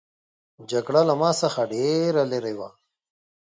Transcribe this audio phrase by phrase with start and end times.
[0.71, 2.69] جګړه له ما څخه ډېره لیري وه.